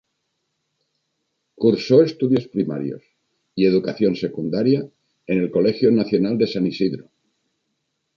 Cursó 1.53 2.01
estudios 2.01 2.47
primarios 2.47 3.03
y 3.53 3.67
educación 3.67 4.15
secundaria 4.15 4.89
en 5.27 5.37
el 5.37 5.51
Colegio 5.51 5.91
Nacional 5.91 6.39
de 6.39 6.47
San 6.47 6.65
Isidro. 6.65 7.11